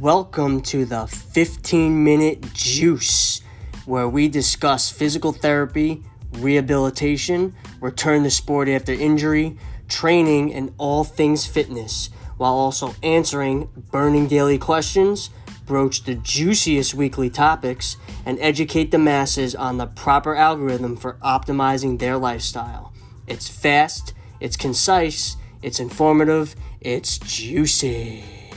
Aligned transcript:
welcome 0.00 0.62
to 0.62 0.86
the 0.86 1.06
15 1.06 2.02
Minute 2.02 2.54
Juice, 2.54 3.42
where 3.84 4.08
we 4.08 4.28
discuss 4.28 4.88
physical 4.88 5.30
therapy, 5.30 6.02
rehabilitation, 6.38 7.54
return 7.82 8.22
to 8.22 8.30
sport 8.30 8.66
after 8.66 8.94
injury, 8.94 9.58
training, 9.88 10.54
and 10.54 10.72
all 10.78 11.04
things 11.04 11.44
fitness, 11.44 12.08
while 12.38 12.54
also 12.54 12.94
answering 13.02 13.68
burning 13.90 14.26
daily 14.26 14.56
questions, 14.56 15.28
broach 15.66 16.04
the 16.04 16.14
juiciest 16.14 16.94
weekly 16.94 17.28
topics, 17.28 17.98
and 18.24 18.38
educate 18.40 18.92
the 18.92 18.98
masses 18.98 19.54
on 19.54 19.76
the 19.76 19.86
proper 19.86 20.34
algorithm 20.34 20.96
for 20.96 21.18
optimizing 21.22 21.98
their 21.98 22.16
lifestyle. 22.16 22.94
It's 23.26 23.50
fast, 23.50 24.14
it's 24.40 24.56
concise, 24.56 25.36
it's 25.62 25.78
informative, 25.78 26.56
it's 26.80 27.18
juicy. 27.18 28.49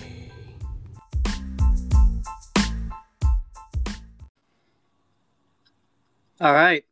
All 6.44 6.54
right. 6.54 6.84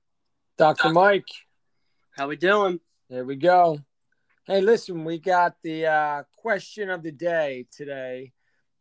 Dr. 0.58 0.94
Mike, 0.94 1.28
How 2.16 2.30
we 2.30 2.38
doing? 2.38 2.80
there 3.10 3.26
we 3.26 3.36
go. 3.36 3.82
Hey, 4.46 4.62
listen, 4.62 5.04
we 5.04 5.20
got 5.20 5.58
the 5.62 5.88
uh, 5.88 6.24
question 6.38 6.90
of 6.90 7.04
the 7.04 7.12
day 7.12 7.66
today. 7.70 8.32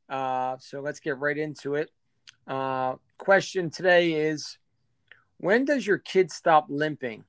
Uh, 0.09 0.59
so 0.61 0.81
let's 0.81 1.01
get 1.01 1.19
right 1.19 1.37
into 1.37 1.75
it. 1.75 1.91
Uh, 2.47 2.95
question 3.19 3.71
today 3.71 4.13
is 4.13 4.59
When 5.39 5.65
does 5.65 5.85
your 5.85 5.99
kid 5.99 6.31
stop 6.31 6.67
limping? 6.69 7.25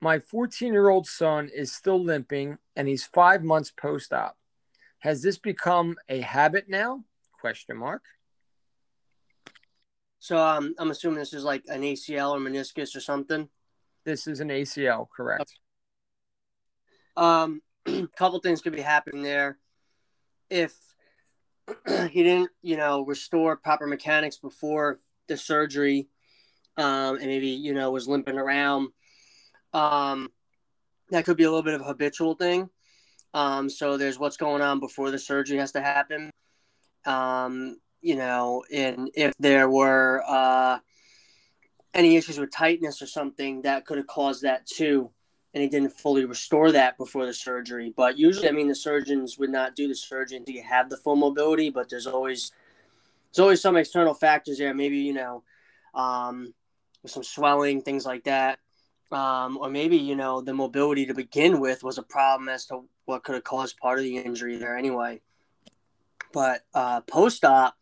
My 0.00 0.18
14 0.18 0.72
year 0.72 0.88
old 0.88 1.06
son 1.06 1.50
is 1.54 1.70
still 1.70 2.02
limping 2.02 2.56
and 2.74 2.88
he's 2.88 3.04
five 3.04 3.44
months 3.44 3.70
post 3.70 4.10
op. 4.10 4.38
Has 5.00 5.20
this 5.20 5.36
become 5.36 5.96
a 6.08 6.22
habit 6.22 6.64
now? 6.66 7.04
Question 7.38 7.76
mark. 7.76 8.00
So 10.22 10.38
um, 10.38 10.76
I'm 10.78 10.92
assuming 10.92 11.18
this 11.18 11.32
is 11.32 11.42
like 11.42 11.64
an 11.66 11.82
ACL 11.82 12.30
or 12.30 12.38
meniscus 12.38 12.94
or 12.94 13.00
something. 13.00 13.48
This 14.04 14.28
is 14.28 14.38
an 14.38 14.50
ACL, 14.50 15.08
correct? 15.10 15.52
Um, 17.16 17.60
a 17.88 18.06
couple 18.16 18.38
things 18.38 18.62
could 18.62 18.72
be 18.72 18.82
happening 18.82 19.24
there. 19.24 19.58
If 20.48 20.76
he 22.10 22.22
didn't, 22.22 22.50
you 22.62 22.76
know, 22.76 23.04
restore 23.04 23.56
proper 23.56 23.88
mechanics 23.88 24.36
before 24.36 25.00
the 25.26 25.36
surgery, 25.36 26.06
um, 26.76 27.16
and 27.16 27.26
maybe 27.26 27.48
you 27.48 27.74
know 27.74 27.90
was 27.90 28.06
limping 28.06 28.38
around, 28.38 28.90
um, 29.72 30.28
that 31.10 31.24
could 31.24 31.36
be 31.36 31.42
a 31.42 31.50
little 31.50 31.64
bit 31.64 31.74
of 31.74 31.80
a 31.80 31.84
habitual 31.84 32.36
thing. 32.36 32.70
Um, 33.34 33.68
so 33.68 33.96
there's 33.96 34.20
what's 34.20 34.36
going 34.36 34.62
on 34.62 34.78
before 34.78 35.10
the 35.10 35.18
surgery 35.18 35.58
has 35.58 35.72
to 35.72 35.82
happen. 35.82 36.30
Um, 37.06 37.78
you 38.02 38.16
know, 38.16 38.64
and 38.72 39.10
if 39.14 39.32
there 39.38 39.70
were 39.70 40.22
uh, 40.26 40.78
any 41.94 42.16
issues 42.16 42.38
with 42.38 42.50
tightness 42.50 43.00
or 43.00 43.06
something, 43.06 43.62
that 43.62 43.86
could 43.86 43.96
have 43.96 44.08
caused 44.08 44.42
that 44.42 44.66
too. 44.66 45.10
And 45.54 45.62
he 45.62 45.68
didn't 45.68 45.90
fully 45.90 46.24
restore 46.24 46.72
that 46.72 46.96
before 46.96 47.26
the 47.26 47.34
surgery. 47.34 47.92
But 47.94 48.18
usually, 48.18 48.48
I 48.48 48.52
mean, 48.52 48.68
the 48.68 48.74
surgeons 48.74 49.38
would 49.38 49.50
not 49.50 49.76
do 49.76 49.86
the 49.86 49.94
surgery 49.94 50.38
until 50.38 50.54
you 50.54 50.62
have 50.62 50.88
the 50.90 50.96
full 50.96 51.16
mobility. 51.16 51.70
But 51.70 51.88
there's 51.88 52.06
always 52.06 52.52
there's 53.32 53.42
always 53.42 53.60
some 53.60 53.76
external 53.76 54.14
factors 54.14 54.58
there. 54.58 54.74
Maybe 54.74 54.98
you 54.98 55.12
know, 55.12 55.42
um, 55.94 56.54
some 57.06 57.22
swelling, 57.22 57.82
things 57.82 58.06
like 58.06 58.24
that. 58.24 58.58
Um, 59.12 59.58
or 59.58 59.68
maybe 59.68 59.98
you 59.98 60.16
know 60.16 60.40
the 60.40 60.54
mobility 60.54 61.04
to 61.06 61.14
begin 61.14 61.60
with 61.60 61.84
was 61.84 61.98
a 61.98 62.02
problem 62.02 62.48
as 62.48 62.64
to 62.66 62.84
what 63.04 63.22
could 63.22 63.34
have 63.34 63.44
caused 63.44 63.76
part 63.76 63.98
of 63.98 64.04
the 64.04 64.16
injury 64.16 64.56
there 64.56 64.76
anyway. 64.76 65.20
But 66.32 66.62
uh, 66.72 67.02
post-op, 67.02 67.76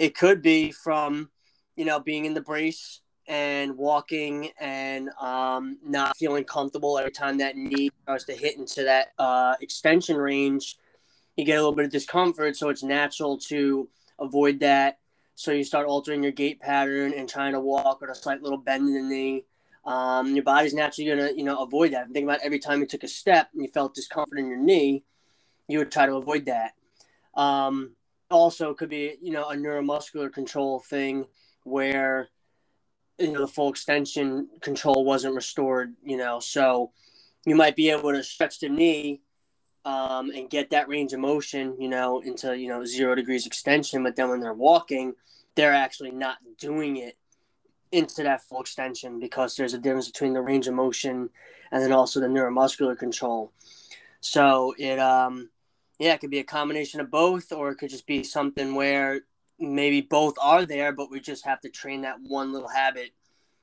it 0.00 0.16
could 0.16 0.40
be 0.42 0.72
from 0.72 1.30
you 1.76 1.84
know 1.84 2.00
being 2.00 2.24
in 2.24 2.34
the 2.34 2.40
brace 2.40 3.02
and 3.28 3.76
walking 3.76 4.50
and 4.58 5.10
um, 5.20 5.78
not 5.84 6.16
feeling 6.16 6.42
comfortable 6.42 6.98
every 6.98 7.12
time 7.12 7.38
that 7.38 7.54
knee 7.56 7.90
starts 8.02 8.24
to 8.24 8.32
hit 8.32 8.56
into 8.56 8.82
that 8.82 9.08
uh, 9.18 9.54
extension 9.60 10.16
range. 10.16 10.76
You 11.36 11.44
get 11.44 11.58
a 11.58 11.60
little 11.60 11.76
bit 11.76 11.84
of 11.84 11.92
discomfort, 11.92 12.56
so 12.56 12.70
it's 12.70 12.82
natural 12.82 13.38
to 13.48 13.88
avoid 14.18 14.58
that. 14.60 14.98
So 15.36 15.52
you 15.52 15.62
start 15.62 15.86
altering 15.86 16.24
your 16.24 16.32
gait 16.32 16.58
pattern 16.60 17.12
and 17.14 17.28
trying 17.28 17.52
to 17.52 17.60
walk 17.60 18.00
with 18.00 18.10
a 18.10 18.14
slight 18.16 18.42
little 18.42 18.58
bend 18.58 18.88
in 18.88 18.94
the 18.94 19.02
knee. 19.02 19.44
Um, 19.84 20.34
your 20.34 20.42
body's 20.42 20.74
naturally 20.74 21.08
gonna, 21.08 21.30
you 21.32 21.44
know, 21.44 21.62
avoid 21.62 21.92
that. 21.92 22.10
Think 22.10 22.24
about 22.24 22.40
every 22.42 22.58
time 22.58 22.80
you 22.80 22.86
took 22.86 23.04
a 23.04 23.08
step 23.08 23.50
and 23.52 23.62
you 23.62 23.68
felt 23.68 23.94
discomfort 23.94 24.38
in 24.38 24.48
your 24.48 24.58
knee, 24.58 25.04
you 25.68 25.78
would 25.78 25.92
try 25.92 26.06
to 26.06 26.14
avoid 26.14 26.46
that. 26.46 26.72
Um, 27.34 27.92
also, 28.30 28.74
could 28.74 28.88
be, 28.88 29.16
you 29.20 29.32
know, 29.32 29.50
a 29.50 29.54
neuromuscular 29.54 30.32
control 30.32 30.80
thing 30.80 31.26
where 31.64 32.28
you 33.18 33.32
know 33.32 33.40
the 33.40 33.48
full 33.48 33.68
extension 33.68 34.48
control 34.60 35.04
wasn't 35.04 35.34
restored 35.34 35.94
you 36.02 36.16
know. 36.16 36.40
So 36.40 36.92
you 37.44 37.54
might 37.54 37.76
be 37.76 37.90
able 37.90 38.12
to 38.12 38.22
stretch 38.22 38.60
the 38.60 38.68
knee 38.68 39.20
um, 39.84 40.30
and 40.30 40.48
get 40.48 40.70
that 40.70 40.88
range 40.88 41.12
of 41.12 41.20
motion 41.20 41.76
you 41.78 41.88
know 41.88 42.20
into 42.20 42.56
you 42.56 42.68
know 42.68 42.84
zero 42.84 43.14
degrees 43.14 43.46
extension 43.46 44.02
but 44.02 44.16
then 44.16 44.30
when 44.30 44.40
they're 44.40 44.54
walking 44.54 45.14
they're 45.54 45.74
actually 45.74 46.10
not 46.10 46.38
doing 46.58 46.96
it 46.96 47.16
into 47.92 48.22
that 48.22 48.42
full 48.42 48.60
extension 48.60 49.18
because 49.18 49.56
there's 49.56 49.74
a 49.74 49.78
difference 49.78 50.08
between 50.08 50.32
the 50.32 50.40
range 50.40 50.68
of 50.68 50.74
motion 50.74 51.28
and 51.72 51.82
then 51.82 51.92
also 51.92 52.20
the 52.20 52.26
neuromuscular 52.26 52.96
control. 52.96 53.52
So 54.20 54.74
it 54.78 54.98
um 54.98 55.50
yeah 56.00 56.14
it 56.14 56.20
could 56.20 56.30
be 56.30 56.40
a 56.40 56.44
combination 56.44 56.98
of 56.98 57.10
both 57.10 57.52
or 57.52 57.70
it 57.70 57.76
could 57.76 57.90
just 57.90 58.06
be 58.08 58.24
something 58.24 58.74
where 58.74 59.20
maybe 59.60 60.00
both 60.00 60.34
are 60.40 60.64
there, 60.64 60.92
but 60.92 61.10
we 61.10 61.20
just 61.20 61.44
have 61.44 61.60
to 61.60 61.68
train 61.68 62.02
that 62.02 62.16
one 62.22 62.52
little 62.52 62.68
habit, 62.68 63.10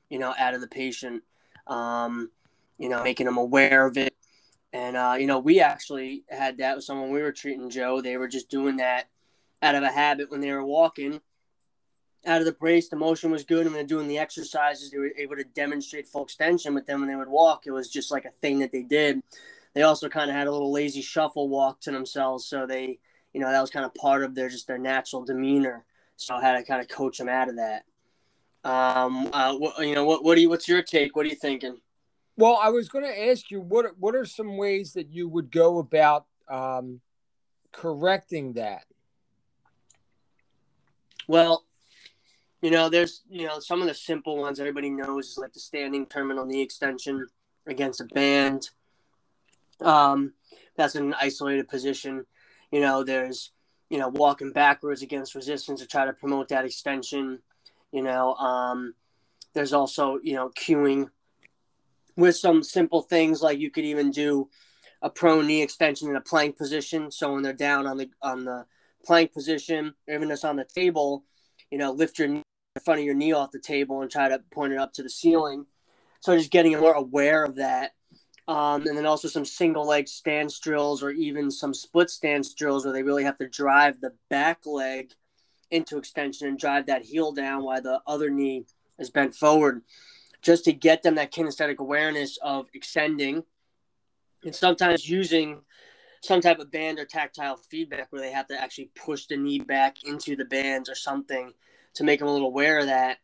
you 0.08 0.18
know, 0.18 0.34
out 0.38 0.54
of 0.54 0.60
the 0.60 0.68
patient, 0.68 1.22
um, 1.66 2.30
you 2.78 2.88
know, 2.88 3.02
making 3.02 3.26
them 3.26 3.36
aware 3.36 3.84
of 3.84 3.98
it. 3.98 4.14
And, 4.72 4.96
uh, 4.96 5.16
you 5.18 5.26
know, 5.26 5.38
we 5.38 5.60
actually 5.60 6.24
had 6.28 6.58
that 6.58 6.76
with 6.76 6.84
someone 6.84 7.10
we 7.10 7.22
were 7.22 7.32
treating, 7.32 7.70
Joe. 7.70 8.00
They 8.00 8.16
were 8.16 8.28
just 8.28 8.48
doing 8.48 8.76
that 8.76 9.08
out 9.60 9.74
of 9.74 9.82
a 9.82 9.90
habit 9.90 10.30
when 10.30 10.40
they 10.40 10.52
were 10.52 10.64
walking 10.64 11.20
out 12.26 12.40
of 12.40 12.44
the 12.44 12.52
brace. 12.52 12.88
The 12.88 12.96
motion 12.96 13.30
was 13.30 13.44
good. 13.44 13.66
And 13.66 13.70
when 13.70 13.74
they're 13.74 13.96
doing 13.96 14.08
the 14.08 14.18
exercises, 14.18 14.90
they 14.90 14.98
were 14.98 15.12
able 15.16 15.36
to 15.36 15.44
demonstrate 15.44 16.06
full 16.06 16.24
extension. 16.24 16.74
But 16.74 16.86
then 16.86 17.00
when 17.00 17.08
they 17.08 17.16
would 17.16 17.28
walk, 17.28 17.66
it 17.66 17.70
was 17.70 17.90
just 17.90 18.10
like 18.12 18.26
a 18.26 18.30
thing 18.30 18.58
that 18.60 18.70
they 18.70 18.82
did. 18.82 19.22
They 19.74 19.82
also 19.82 20.08
kind 20.08 20.30
of 20.30 20.36
had 20.36 20.46
a 20.46 20.52
little 20.52 20.72
lazy 20.72 21.02
shuffle 21.02 21.48
walk 21.48 21.80
to 21.82 21.90
themselves. 21.90 22.46
So 22.46 22.66
they, 22.66 22.98
you 23.32 23.40
know, 23.40 23.50
that 23.50 23.60
was 23.60 23.70
kind 23.70 23.84
of 23.84 23.94
part 23.94 24.24
of 24.24 24.34
their 24.34 24.48
just 24.48 24.66
their 24.66 24.78
natural 24.78 25.24
demeanor. 25.24 25.84
So 26.16 26.34
I 26.34 26.40
had 26.40 26.56
to 26.56 26.64
kind 26.64 26.80
of 26.80 26.88
coach 26.88 27.18
them 27.18 27.28
out 27.28 27.48
of 27.48 27.56
that. 27.56 27.84
Um, 28.64 29.30
uh, 29.32 29.54
what, 29.56 29.86
you 29.86 29.94
know, 29.94 30.04
what, 30.04 30.24
what 30.24 30.34
do 30.34 30.40
you, 30.40 30.48
what's 30.48 30.68
your 30.68 30.82
take? 30.82 31.14
What 31.14 31.26
are 31.26 31.28
you 31.28 31.36
thinking? 31.36 31.78
Well, 32.36 32.58
I 32.60 32.70
was 32.70 32.88
going 32.88 33.04
to 33.04 33.28
ask 33.30 33.50
you 33.50 33.60
what 33.60 33.98
what 33.98 34.14
are 34.14 34.24
some 34.24 34.56
ways 34.56 34.92
that 34.92 35.10
you 35.10 35.28
would 35.28 35.50
go 35.50 35.78
about 35.78 36.26
um, 36.48 37.00
correcting 37.72 38.54
that? 38.54 38.84
Well, 41.26 41.64
you 42.62 42.70
know, 42.70 42.88
there's, 42.88 43.22
you 43.28 43.46
know, 43.46 43.60
some 43.60 43.80
of 43.80 43.86
the 43.86 43.94
simple 43.94 44.36
ones 44.38 44.58
everybody 44.58 44.90
knows 44.90 45.28
is 45.28 45.38
like 45.38 45.52
the 45.52 45.60
standing 45.60 46.06
terminal 46.06 46.44
knee 46.44 46.62
extension 46.62 47.26
against 47.66 48.00
a 48.00 48.04
band. 48.04 48.70
Um, 49.80 50.34
that's 50.76 50.94
an 50.94 51.14
isolated 51.14 51.68
position. 51.68 52.26
You 52.70 52.80
know, 52.80 53.04
there's, 53.04 53.52
you 53.90 53.98
know, 53.98 54.08
walking 54.08 54.52
backwards 54.52 55.02
against 55.02 55.34
resistance 55.34 55.80
to 55.80 55.86
try 55.86 56.04
to 56.04 56.12
promote 56.12 56.48
that 56.48 56.64
extension. 56.64 57.40
You 57.92 58.02
know, 58.02 58.34
um, 58.34 58.94
there's 59.54 59.72
also, 59.72 60.18
you 60.22 60.34
know, 60.34 60.50
cueing 60.50 61.10
with 62.16 62.36
some 62.36 62.62
simple 62.62 63.02
things 63.02 63.42
like 63.42 63.58
you 63.58 63.70
could 63.70 63.84
even 63.84 64.10
do 64.10 64.48
a 65.00 65.08
prone 65.08 65.46
knee 65.46 65.62
extension 65.62 66.08
in 66.08 66.16
a 66.16 66.20
plank 66.20 66.58
position. 66.58 67.10
So 67.10 67.32
when 67.32 67.42
they're 67.42 67.52
down 67.52 67.86
on 67.86 67.96
the 67.96 68.10
on 68.20 68.44
the 68.44 68.66
plank 69.04 69.32
position, 69.32 69.94
or 70.06 70.14
even 70.14 70.28
just 70.28 70.44
on 70.44 70.56
the 70.56 70.64
table, 70.64 71.24
you 71.70 71.78
know, 71.78 71.92
lift 71.92 72.18
your 72.18 72.28
knee 72.28 72.42
in 72.76 72.82
front 72.82 73.00
of 73.00 73.06
your 73.06 73.14
knee 73.14 73.32
off 73.32 73.52
the 73.52 73.60
table 73.60 74.02
and 74.02 74.10
try 74.10 74.28
to 74.28 74.40
point 74.50 74.72
it 74.72 74.78
up 74.78 74.92
to 74.94 75.02
the 75.02 75.10
ceiling. 75.10 75.66
So 76.20 76.36
just 76.36 76.50
getting 76.50 76.78
more 76.78 76.94
aware 76.94 77.44
of 77.44 77.56
that. 77.56 77.94
Um, 78.48 78.86
and 78.86 78.96
then 78.96 79.04
also 79.04 79.28
some 79.28 79.44
single 79.44 79.86
leg 79.86 80.08
stance 80.08 80.58
drills 80.58 81.02
or 81.02 81.10
even 81.10 81.50
some 81.50 81.74
split 81.74 82.08
stance 82.08 82.54
drills 82.54 82.84
where 82.84 82.94
they 82.94 83.02
really 83.02 83.24
have 83.24 83.36
to 83.38 83.48
drive 83.48 84.00
the 84.00 84.14
back 84.30 84.64
leg 84.64 85.12
into 85.70 85.98
extension 85.98 86.48
and 86.48 86.58
drive 86.58 86.86
that 86.86 87.02
heel 87.02 87.30
down 87.32 87.62
while 87.62 87.82
the 87.82 88.00
other 88.06 88.30
knee 88.30 88.64
is 88.98 89.10
bent 89.10 89.34
forward 89.34 89.82
just 90.40 90.64
to 90.64 90.72
get 90.72 91.02
them 91.02 91.16
that 91.16 91.30
kinesthetic 91.30 91.76
awareness 91.76 92.38
of 92.42 92.68
extending 92.72 93.42
and 94.44 94.54
sometimes 94.54 95.08
using 95.08 95.60
some 96.22 96.40
type 96.40 96.58
of 96.58 96.70
band 96.70 96.98
or 96.98 97.04
tactile 97.04 97.56
feedback 97.56 98.10
where 98.10 98.22
they 98.22 98.32
have 98.32 98.46
to 98.46 98.60
actually 98.60 98.90
push 98.94 99.26
the 99.26 99.36
knee 99.36 99.58
back 99.58 100.04
into 100.04 100.36
the 100.36 100.44
bands 100.44 100.88
or 100.88 100.94
something 100.94 101.52
to 101.94 102.04
make 102.04 102.18
them 102.18 102.28
a 102.28 102.32
little 102.32 102.48
aware 102.48 102.78
of 102.78 102.86
that. 102.86 103.18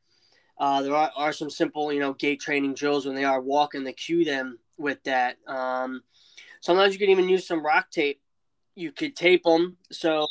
Uh, 0.59 0.83
there 0.83 0.95
are, 0.95 1.11
are 1.17 1.33
some 1.33 1.51
simple, 1.51 1.93
you 1.93 1.99
know, 1.99 2.13
gait 2.13 2.41
training 2.41 2.75
drills 2.75 3.07
when 3.07 3.17
they 3.17 3.25
are 3.25 3.41
walking 3.41 3.85
to 3.85 3.93
cue 3.93 4.25
them 4.25 4.59
with 4.79 5.03
that. 5.05 5.37
Um, 5.47 6.03
sometimes 6.61 6.93
you 6.93 6.99
can 6.99 7.11
even 7.11 7.29
use 7.29 7.47
some 7.47 7.65
rock 7.65 7.91
tape. 7.91 8.21
You 8.75 8.93
could 8.93 9.17
tape 9.17 9.45
them. 9.45 9.77
So 9.93 10.27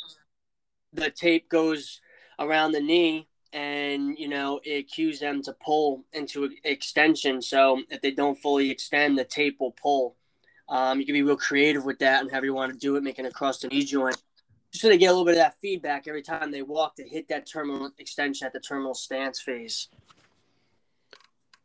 the 0.92 1.10
tape 1.10 1.48
goes 1.48 2.00
around 2.38 2.72
the 2.72 2.80
knee 2.80 3.28
and 3.54 4.18
you 4.18 4.28
know 4.28 4.60
it 4.64 4.90
cues 4.90 5.20
them 5.20 5.40
to 5.42 5.52
pull 5.64 6.04
into 6.12 6.50
extension 6.64 7.40
so 7.40 7.80
if 7.88 8.00
they 8.02 8.10
don't 8.10 8.36
fully 8.36 8.68
extend 8.70 9.16
the 9.16 9.24
tape 9.24 9.56
will 9.60 9.70
pull 9.72 10.16
um, 10.68 10.98
you 10.98 11.06
can 11.06 11.12
be 11.12 11.22
real 11.22 11.36
creative 11.36 11.84
with 11.84 11.98
that 12.00 12.20
and 12.20 12.30
however 12.30 12.46
you 12.46 12.54
want 12.54 12.72
to 12.72 12.78
do 12.78 12.96
it 12.96 13.02
making 13.02 13.26
across 13.26 13.60
the 13.60 13.68
knee 13.68 13.84
joint 13.84 14.20
just 14.72 14.82
so 14.82 14.88
they 14.88 14.98
get 14.98 15.06
a 15.06 15.10
little 15.10 15.24
bit 15.24 15.32
of 15.32 15.38
that 15.38 15.60
feedback 15.60 16.08
every 16.08 16.22
time 16.22 16.50
they 16.50 16.62
walk 16.62 16.96
to 16.96 17.08
hit 17.08 17.28
that 17.28 17.46
terminal 17.46 17.90
extension 17.98 18.44
at 18.44 18.52
the 18.52 18.60
terminal 18.60 18.94
stance 18.94 19.40
phase 19.40 19.88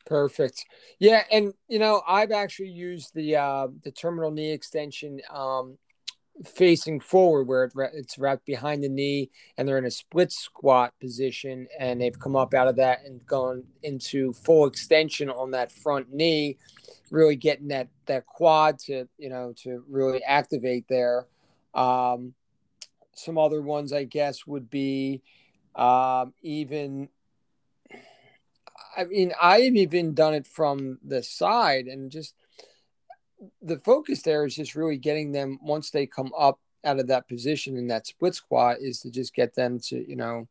Perfect. 0.10 0.66
Yeah, 0.98 1.24
and 1.32 1.54
you 1.68 1.78
know, 1.78 2.02
I've 2.08 2.32
actually 2.32 2.70
used 2.70 3.14
the 3.14 3.36
uh, 3.36 3.68
the 3.84 3.92
terminal 3.92 4.32
knee 4.32 4.52
extension 4.52 5.22
um, 5.32 5.78
facing 6.44 7.00
forward, 7.00 7.46
where 7.46 7.86
it, 7.86 7.92
it's 7.94 8.18
wrapped 8.18 8.44
behind 8.48 8.84
the 8.84 8.90
knee, 8.90 9.30
and 9.56 9.68
they're 9.68 9.78
in 9.78 9.86
a 9.86 9.92
split 9.92 10.32
squat 10.32 10.96
position, 11.00 11.68
and 11.80 12.02
they've 12.02 12.20
come 12.20 12.36
up 12.36 12.56
out 12.56 12.68
of 12.68 12.78
that 12.78 13.06
and 13.06 13.24
gone 13.28 13.64
into 13.84 14.34
full 14.34 14.66
extension 14.66 15.30
on 15.30 15.52
that 15.52 15.72
front 15.72 16.12
knee, 16.12 16.58
really 17.12 17.36
getting 17.36 17.68
that 17.68 17.90
that 18.08 18.26
quad 18.26 18.80
to 18.80 19.08
you 19.20 19.30
know 19.30 19.54
to 19.58 19.84
really 19.88 20.24
activate 20.24 20.86
there. 20.90 21.28
Um, 21.76 22.34
some 23.14 23.38
other 23.38 23.62
ones, 23.62 23.94
I 23.94 24.06
guess, 24.06 24.48
would 24.48 24.72
be 24.72 25.22
um, 25.76 26.34
even 26.42 27.10
I 28.96 29.06
mean, 29.06 29.34
I've 29.42 29.76
even 29.76 30.14
done 30.14 30.34
it 30.34 30.48
from 30.48 31.00
the 31.06 31.24
side 31.24 31.86
and 31.86 32.12
just 32.12 32.34
the 33.62 33.80
focus 33.80 34.22
there 34.22 34.46
is 34.46 34.56
just 34.56 34.76
really 34.76 34.98
getting 34.98 35.32
them 35.32 35.60
once 35.62 35.92
they 35.92 36.06
come 36.06 36.32
up 36.38 36.60
out 36.84 37.00
of 37.00 37.08
that 37.08 37.28
position 37.28 37.78
in 37.78 37.88
that 37.88 38.08
split 38.08 38.36
squat 38.36 38.78
is 38.80 39.00
to 39.02 39.12
just 39.12 39.34
get 39.34 39.56
them 39.56 39.80
to, 39.80 40.08
you 40.10 40.16
know, 40.16 40.48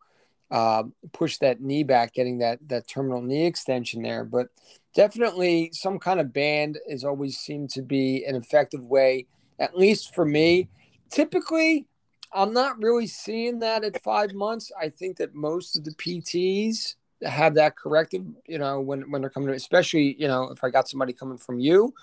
uh, 0.51 0.85
push 1.13 1.39
that 1.39 1.61
knee 1.61 1.83
back, 1.83 2.15
getting 2.15 2.39
that 2.39 2.59
that 2.69 2.89
terminal 2.89 3.21
knee 3.21 3.47
extension 3.47 4.03
there. 4.03 4.25
But 4.25 4.49
definitely, 4.95 5.71
some 5.73 5.99
kind 5.99 6.21
of 6.21 6.33
band 6.33 6.79
is 6.87 7.05
always 7.05 7.39
seemed 7.39 7.71
to 7.71 7.83
be 7.83 8.25
an 8.25 8.35
effective 8.35 8.87
way, 8.87 9.27
at 9.59 9.77
least 9.77 10.15
for 10.15 10.25
me. 10.25 10.69
Typically, 11.11 11.87
I'm 12.33 12.53
not 12.53 12.79
really 12.79 13.07
seeing 13.07 13.59
that 13.61 13.85
at 13.85 14.03
five 14.03 14.33
months. 14.33 14.73
I 14.81 14.89
think 14.89 15.19
that 15.19 15.35
most 15.35 15.77
of 15.77 15.85
the 15.85 15.93
PTs 15.93 16.95
have 17.23 17.55
that 17.55 17.77
corrected, 17.77 18.35
you 18.47 18.59
know, 18.59 18.81
when, 18.81 19.11
when 19.11 19.21
they're 19.21 19.31
coming, 19.31 19.51
especially, 19.51 20.17
you 20.19 20.29
know, 20.29 20.45
if 20.51 20.63
I 20.63 20.71
got 20.71 20.89
somebody 20.89 21.13
coming 21.13 21.39
from 21.39 21.59
you. 21.59 21.95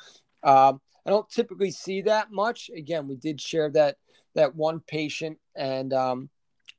Um, 0.44 0.82
I 1.06 1.12
don't 1.12 1.30
typically 1.30 1.72
see 1.72 2.02
that 2.02 2.32
much. 2.32 2.70
Again, 2.76 3.08
we 3.08 3.16
did 3.16 3.40
share 3.40 3.70
that 3.72 3.98
that 4.34 4.56
one 4.56 4.82
patient 4.82 5.38
and 5.56 5.94
um, 5.94 6.30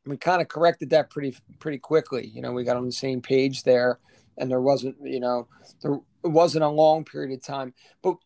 we 0.05 0.17
kind 0.17 0.43
of 0.43 0.49
corrected 0.49 0.91
that 0.91 1.11
pretty 1.11 1.37
pretty 1.59 1.79
quickly. 1.79 2.27
You 2.27 2.43
know, 2.43 2.53
we 2.53 2.65
got 2.65 2.77
on 2.77 2.87
the 2.87 2.93
same 2.93 3.21
page 3.21 3.63
there 3.63 3.99
and 4.39 4.51
there 4.51 4.61
wasn't, 4.61 4.97
you 5.03 5.21
know, 5.21 5.49
there 5.83 5.99
wasn't 6.23 6.65
a 6.65 6.69
long 6.69 7.05
period 7.05 7.33
of 7.33 7.43
time. 7.43 7.73
But 8.03 8.17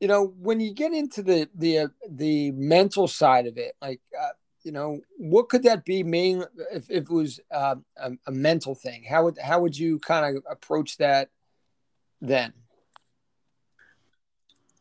you 0.00 0.08
know, 0.08 0.34
when 0.38 0.60
you 0.60 0.74
get 0.74 0.92
into 0.92 1.22
the 1.22 1.48
the 1.54 1.78
uh, 1.78 1.88
the 2.08 2.50
mental 2.52 3.08
side 3.08 3.46
of 3.46 3.56
it, 3.56 3.74
like 3.80 4.00
uh, 4.20 4.30
you 4.64 4.72
know, 4.72 5.00
what 5.18 5.50
could 5.50 5.62
that 5.64 5.84
be? 5.84 6.02
Main 6.02 6.42
if, 6.72 6.90
if 6.90 7.04
it 7.04 7.10
was 7.10 7.38
uh, 7.50 7.76
a, 7.98 8.12
a, 8.26 8.32
mental 8.32 8.74
thing, 8.74 9.04
how 9.04 9.24
would 9.24 9.38
how 9.38 9.60
would 9.60 9.78
you 9.78 9.98
kind 9.98 10.36
of 10.36 10.42
approach 10.50 10.96
that 10.96 11.28
then? 12.20 12.52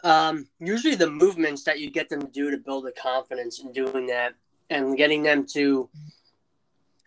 Um, 0.05 0.47
usually, 0.59 0.95
the 0.95 1.09
movements 1.09 1.63
that 1.65 1.79
you 1.79 1.91
get 1.91 2.09
them 2.09 2.21
to 2.21 2.27
do 2.27 2.49
to 2.49 2.57
build 2.57 2.85
the 2.85 2.93
confidence 2.93 3.59
in 3.59 3.73
doing 3.73 4.07
that, 4.07 4.35
and 4.69 4.97
getting 4.97 5.21
them 5.21 5.45
to 5.53 5.89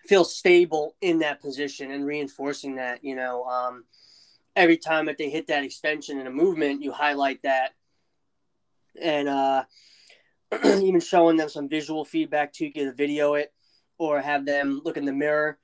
feel 0.07 0.25
stable 0.25 0.95
in 1.01 1.19
that 1.21 1.41
position, 1.41 1.91
and 1.91 2.07
reinforcing 2.07 2.77
that. 2.77 3.03
You 3.03 3.17
know, 3.17 3.45
um, 3.45 3.85
every 4.55 4.77
time 4.77 5.07
that 5.07 5.17
they 5.17 5.31
hit 5.31 5.47
that 5.47 5.65
extension 5.65 6.21
in 6.21 6.27
a 6.27 6.31
movement, 6.31 6.83
you 6.83 6.93
highlight 6.93 7.43
that, 7.43 7.73
and 9.01 9.29
uh, 9.29 9.65
even 10.65 11.01
showing 11.01 11.37
them 11.37 11.49
some 11.49 11.69
visual 11.69 12.05
feedback 12.05 12.53
to 12.55 12.69
get 12.69 12.89
a 12.89 12.93
video 12.93 13.35
it 13.35 13.53
or 13.99 14.21
have 14.21 14.45
them 14.45 14.81
look 14.85 14.97
in 14.97 15.05
the 15.05 15.13
mirror 15.13 15.59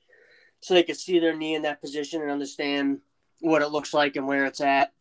so 0.60 0.74
they 0.74 0.82
can 0.82 0.94
see 0.94 1.18
their 1.18 1.36
knee 1.36 1.54
in 1.54 1.62
that 1.62 1.80
position 1.80 2.22
and 2.22 2.30
understand 2.30 3.00
what 3.40 3.62
it 3.62 3.68
looks 3.68 3.92
like 3.92 4.16
and 4.16 4.26
where 4.26 4.46
it's 4.46 4.60
at. 4.60 4.92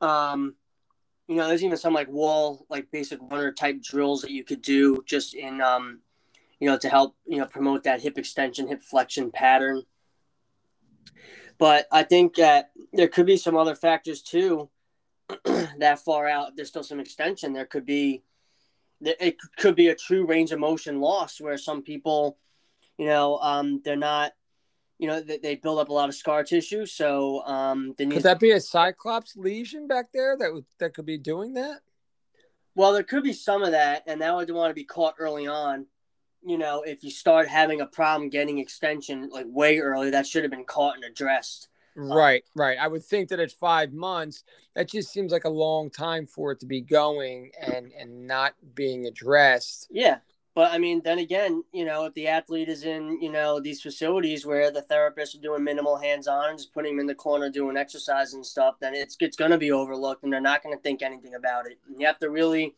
Um, 0.00 0.54
you 1.26 1.36
know, 1.36 1.48
there's 1.48 1.64
even 1.64 1.76
some 1.76 1.94
like 1.94 2.08
wall, 2.08 2.66
like 2.68 2.90
basic 2.90 3.18
runner 3.30 3.52
type 3.52 3.82
drills 3.82 4.22
that 4.22 4.30
you 4.30 4.44
could 4.44 4.62
do 4.62 5.02
just 5.06 5.34
in, 5.34 5.60
um, 5.60 6.00
you 6.60 6.68
know, 6.68 6.78
to 6.78 6.88
help, 6.88 7.16
you 7.26 7.38
know, 7.38 7.46
promote 7.46 7.84
that 7.84 8.00
hip 8.00 8.18
extension, 8.18 8.68
hip 8.68 8.82
flexion 8.82 9.30
pattern. 9.30 9.82
But 11.58 11.86
I 11.90 12.02
think 12.02 12.36
that 12.36 12.70
there 12.92 13.08
could 13.08 13.26
be 13.26 13.36
some 13.36 13.56
other 13.56 13.74
factors 13.74 14.22
too 14.22 14.70
that 15.44 16.00
far 16.04 16.28
out. 16.28 16.54
There's 16.54 16.68
still 16.68 16.84
some 16.84 17.00
extension. 17.00 17.52
There 17.52 17.66
could 17.66 17.84
be, 17.84 18.22
it 19.00 19.36
could 19.58 19.74
be 19.74 19.88
a 19.88 19.94
true 19.94 20.26
range 20.26 20.50
of 20.52 20.58
motion 20.58 21.00
loss 21.00 21.40
where 21.40 21.58
some 21.58 21.82
people, 21.82 22.38
you 22.96 23.06
know, 23.06 23.38
um, 23.38 23.80
they're 23.84 23.96
not, 23.96 24.32
you 24.98 25.06
know, 25.06 25.20
they, 25.20 25.38
they 25.38 25.54
build 25.54 25.78
up 25.78 25.88
a 25.88 25.92
lot 25.92 26.08
of 26.08 26.14
scar 26.14 26.42
tissue. 26.42 26.84
So, 26.86 27.44
um, 27.44 27.94
could 27.96 28.22
that 28.24 28.40
be 28.40 28.50
a 28.50 28.60
cyclops 28.60 29.36
lesion 29.36 29.86
back 29.86 30.06
there 30.12 30.36
that 30.36 30.64
that 30.80 30.94
could 30.94 31.06
be 31.06 31.18
doing 31.18 31.54
that? 31.54 31.80
Well, 32.74 32.92
there 32.92 33.02
could 33.02 33.24
be 33.24 33.32
some 33.32 33.62
of 33.62 33.72
that, 33.72 34.04
and 34.06 34.20
that 34.20 34.34
would 34.34 34.50
want 34.50 34.70
to 34.70 34.74
be 34.74 34.84
caught 34.84 35.14
early 35.18 35.46
on. 35.46 35.86
You 36.44 36.58
know, 36.58 36.82
if 36.82 37.02
you 37.02 37.10
start 37.10 37.48
having 37.48 37.80
a 37.80 37.86
problem 37.86 38.30
getting 38.30 38.58
extension 38.58 39.28
like 39.30 39.46
way 39.48 39.78
early, 39.78 40.10
that 40.10 40.26
should 40.26 40.44
have 40.44 40.50
been 40.52 40.64
caught 40.64 40.94
and 40.94 41.04
addressed. 41.04 41.68
Right, 42.00 42.44
right. 42.54 42.78
I 42.80 42.86
would 42.86 43.04
think 43.04 43.28
that 43.30 43.40
at 43.40 43.50
five 43.50 43.92
months, 43.92 44.44
that 44.76 44.88
just 44.88 45.12
seems 45.12 45.32
like 45.32 45.44
a 45.44 45.50
long 45.50 45.90
time 45.90 46.28
for 46.28 46.52
it 46.52 46.60
to 46.60 46.66
be 46.66 46.80
going 46.80 47.50
and 47.60 47.90
and 47.98 48.24
not 48.28 48.54
being 48.76 49.06
addressed. 49.06 49.88
Yeah, 49.90 50.18
but 50.54 50.70
I 50.70 50.78
mean, 50.78 51.02
then 51.02 51.18
again, 51.18 51.64
you 51.72 51.84
know, 51.84 52.04
if 52.04 52.14
the 52.14 52.28
athlete 52.28 52.68
is 52.68 52.84
in 52.84 53.20
you 53.20 53.32
know 53.32 53.58
these 53.58 53.82
facilities 53.82 54.46
where 54.46 54.70
the 54.70 54.82
therapists 54.82 55.36
are 55.36 55.42
doing 55.42 55.64
minimal 55.64 55.96
hands-on, 55.96 56.56
just 56.56 56.72
putting 56.72 56.92
them 56.92 57.00
in 57.00 57.06
the 57.08 57.16
corner 57.16 57.50
doing 57.50 57.76
exercise 57.76 58.32
and 58.32 58.46
stuff, 58.46 58.76
then 58.80 58.94
it's 58.94 59.16
it's 59.18 59.36
going 59.36 59.50
to 59.50 59.58
be 59.58 59.72
overlooked, 59.72 60.22
and 60.22 60.32
they're 60.32 60.40
not 60.40 60.62
going 60.62 60.76
to 60.76 60.82
think 60.82 61.02
anything 61.02 61.34
about 61.34 61.66
it. 61.66 61.80
And 61.88 62.00
you 62.00 62.06
have 62.06 62.20
to 62.20 62.30
really 62.30 62.76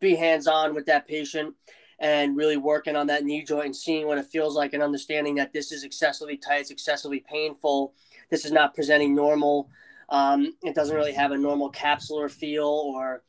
be 0.00 0.16
hands-on 0.16 0.74
with 0.74 0.84
that 0.84 1.08
patient 1.08 1.54
and 2.00 2.36
really 2.36 2.56
working 2.56 2.96
on 2.96 3.06
that 3.08 3.24
knee 3.24 3.44
joint 3.44 3.66
and 3.66 3.76
seeing 3.76 4.06
what 4.06 4.18
it 4.18 4.26
feels 4.26 4.56
like 4.56 4.72
and 4.72 4.82
understanding 4.82 5.34
that 5.36 5.52
this 5.52 5.70
is 5.70 5.84
excessively 5.84 6.36
tight, 6.36 6.62
it's 6.62 6.70
excessively 6.70 7.20
painful 7.20 7.94
this 8.30 8.44
is 8.44 8.52
not 8.52 8.74
presenting 8.74 9.14
normal. 9.14 9.68
Um, 10.08 10.54
it 10.62 10.74
doesn't 10.74 10.96
really 10.96 11.12
have 11.12 11.32
a 11.32 11.38
normal 11.38 11.70
capsular 11.70 12.30
feel, 12.30 12.66
or 12.66 13.22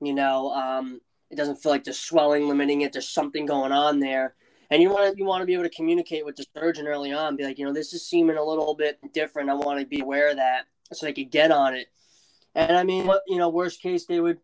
you 0.00 0.12
know, 0.12 0.52
um, 0.52 1.00
it 1.30 1.36
doesn't 1.36 1.56
feel 1.56 1.72
like 1.72 1.84
there's 1.84 1.98
swelling 1.98 2.48
limiting 2.48 2.82
it. 2.82 2.92
There's 2.92 3.08
something 3.08 3.46
going 3.46 3.72
on 3.72 4.00
there, 4.00 4.34
and 4.70 4.82
you 4.82 4.90
want 4.90 5.12
to 5.12 5.18
you 5.18 5.24
want 5.24 5.42
to 5.42 5.46
be 5.46 5.54
able 5.54 5.64
to 5.64 5.70
communicate 5.70 6.26
with 6.26 6.36
the 6.36 6.44
surgeon 6.56 6.86
early 6.86 7.12
on. 7.12 7.36
Be 7.36 7.44
like, 7.44 7.58
you 7.58 7.64
know, 7.64 7.72
this 7.72 7.92
is 7.92 8.04
seeming 8.04 8.36
a 8.36 8.44
little 8.44 8.74
bit 8.74 8.98
different. 9.12 9.50
I 9.50 9.54
want 9.54 9.80
to 9.80 9.86
be 9.86 10.00
aware 10.00 10.30
of 10.30 10.36
that 10.36 10.66
so 10.92 11.06
they 11.06 11.12
could 11.12 11.30
get 11.30 11.50
on 11.50 11.74
it. 11.74 11.88
And 12.54 12.76
I 12.76 12.82
mean, 12.82 13.08
you 13.26 13.38
know, 13.38 13.48
worst 13.48 13.80
case 13.80 14.06
they 14.06 14.20
would 14.20 14.38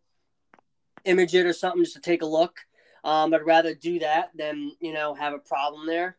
image 1.05 1.35
it 1.35 1.47
or 1.47 1.53
something 1.53 1.83
just 1.83 1.95
to 1.95 2.01
take 2.01 2.23
a 2.23 2.27
look. 2.27 2.59
Um, 3.05 3.33
I'd 3.33 3.47
rather 3.47 3.75
do 3.75 4.01
that 4.01 4.31
than 4.35 4.73
you 4.81 4.93
know 4.93 5.15
have 5.15 5.35
a 5.35 5.39
problem 5.39 5.87
there. 5.87 6.17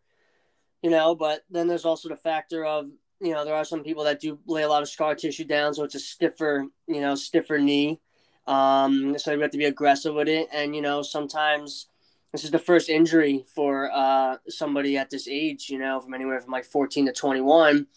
You 0.82 0.92
know, 0.92 1.16
but 1.16 1.44
then 1.50 1.68
there's 1.68 1.86
also 1.86 2.10
the 2.10 2.16
factor 2.16 2.64
of 2.64 2.90
you 3.22 3.32
know, 3.32 3.46
there 3.46 3.56
are 3.56 3.66
some 3.66 3.84
people 3.84 4.04
that 4.04 4.20
do 4.20 4.40
lay 4.46 4.64
a 4.64 4.70
lot 4.70 4.82
of 4.82 4.90
scar 4.90 5.16
tissue 5.16 5.46
down, 5.46 5.74
so 5.74 5.84
it's 5.84 5.96
a 5.96 6.00
stiffer, 6.00 6.68
you 6.88 7.02
know, 7.02 7.16
stiffer 7.16 7.58
knee. 7.58 8.00
Um, 8.46 9.18
so 9.18 9.32
you 9.32 9.40
have 9.40 9.52
to 9.52 9.58
be 9.58 9.66
aggressive 9.66 10.14
with 10.14 10.28
it, 10.28 10.48
and 10.54 10.76
you 10.76 10.82
know, 10.82 11.02
sometimes 11.02 11.88
this 12.32 12.44
is 12.44 12.52
the 12.52 12.60
first 12.60 12.90
injury 12.90 13.46
for 13.56 13.90
uh, 13.92 14.38
somebody 14.50 14.98
at 14.98 15.10
this 15.10 15.28
age, 15.28 15.70
you 15.70 15.80
know, 15.80 16.00
from 16.02 16.14
anywhere 16.14 16.40
from 16.42 16.52
like 16.52 16.66
14 16.66 17.06
to 17.06 17.14
21. 17.14 17.88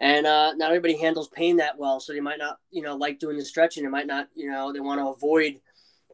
And 0.00 0.26
uh, 0.26 0.54
not 0.54 0.68
everybody 0.68 0.96
handles 0.96 1.28
pain 1.28 1.56
that 1.56 1.76
well, 1.76 1.98
so 1.98 2.12
they 2.12 2.20
might 2.20 2.38
not, 2.38 2.60
you 2.70 2.82
know, 2.82 2.94
like 2.94 3.18
doing 3.18 3.36
the 3.36 3.44
stretching. 3.44 3.82
They 3.82 3.90
might 3.90 4.06
not, 4.06 4.28
you 4.36 4.48
know, 4.48 4.72
they 4.72 4.78
want 4.78 5.00
to 5.00 5.08
avoid 5.08 5.60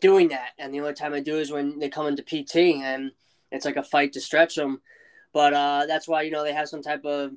doing 0.05 0.29
that. 0.29 0.51
And 0.59 0.73
the 0.73 0.81
only 0.81 0.93
time 0.93 1.15
I 1.15 1.21
do 1.21 1.39
is 1.39 1.51
when 1.51 1.79
they 1.79 1.89
come 1.89 2.07
into 2.07 2.23
PT, 2.23 2.57
and 2.85 3.11
it's 3.51 3.65
like 3.65 3.79
a 3.79 3.83
fight 3.83 4.13
to 4.13 4.21
stretch 4.21 4.55
them. 4.55 4.83
But 5.33 5.55
uh, 5.55 5.87
that's 5.89 6.07
why 6.07 6.23
you 6.23 6.31
know 6.31 6.45
they 6.45 6.53
have 6.53 6.69
some 6.69 6.83
type 6.83 7.07
of 7.07 7.33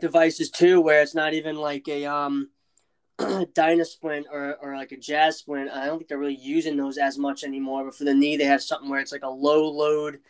devices 0.00 0.48
too, 0.50 0.80
where 0.80 1.02
it's 1.02 1.14
not 1.14 1.34
even 1.34 1.56
like 1.56 1.88
a 1.88 2.06
um, 2.06 2.50
Dynasplint 3.18 4.26
or, 4.30 4.54
or 4.62 4.76
like 4.76 4.92
a 4.92 4.96
JAS 4.96 5.38
Splint. 5.38 5.70
I 5.72 5.86
don't 5.86 5.98
think 5.98 6.08
they're 6.08 6.18
really 6.18 6.38
using 6.40 6.76
those 6.76 6.98
as 6.98 7.18
much 7.18 7.42
anymore. 7.42 7.84
But 7.84 7.96
for 7.96 8.04
the 8.04 8.14
knee, 8.14 8.36
they 8.36 8.44
have 8.44 8.62
something 8.62 8.88
where 8.88 9.00
it's 9.00 9.12
like 9.12 9.24
a 9.24 9.28
low 9.28 9.68
load, 9.68 10.20